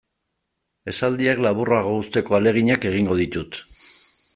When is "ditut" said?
3.25-3.63